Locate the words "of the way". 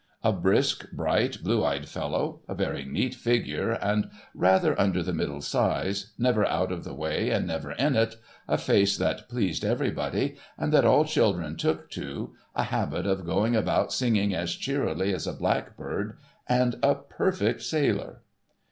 6.71-7.29